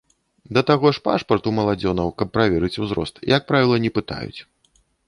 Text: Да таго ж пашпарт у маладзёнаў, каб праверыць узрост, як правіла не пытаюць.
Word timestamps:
Да 0.57 0.63
таго 0.69 0.91
ж 0.97 1.03
пашпарт 1.07 1.51
у 1.51 1.53
маладзёнаў, 1.59 2.07
каб 2.23 2.35
праверыць 2.39 2.73
узрост, 2.87 3.15
як 3.37 3.41
правіла 3.53 3.75
не 3.87 3.95
пытаюць. 4.01 4.39